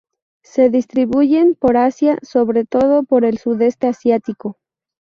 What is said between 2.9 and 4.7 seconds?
por el sudeste asiático.